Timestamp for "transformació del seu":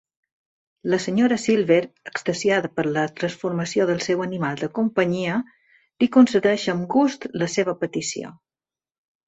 3.21-4.25